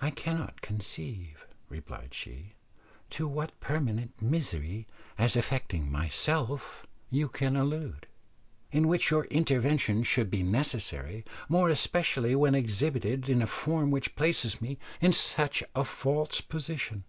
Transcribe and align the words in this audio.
"I 0.00 0.10
cannot 0.10 0.62
conceive," 0.62 1.46
replied 1.68 2.14
she, 2.14 2.54
"to 3.10 3.28
what 3.28 3.60
permanent 3.60 4.22
misery, 4.22 4.86
as 5.18 5.36
affecting 5.36 5.92
myself, 5.92 6.86
you 7.10 7.28
can 7.28 7.54
allude, 7.54 8.06
in 8.72 8.88
which 8.88 9.10
your 9.10 9.26
intervention 9.26 10.02
should 10.02 10.30
be 10.30 10.42
necessary, 10.42 11.26
more 11.46 11.68
especially 11.68 12.34
when 12.36 12.54
exhibited 12.54 13.28
in 13.28 13.42
a 13.42 13.46
form 13.46 13.90
which 13.90 14.16
places 14.16 14.62
me 14.62 14.78
in 14.98 15.12
such 15.12 15.62
a 15.74 15.84
false 15.84 16.40
position. 16.40 17.04